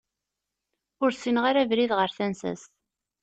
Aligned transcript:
Ur 1.03 1.11
ssineɣ 1.13 1.43
ara 1.49 1.59
abrid 1.63 1.91
ɣer 1.95 2.09
tansa-a. 2.17 2.63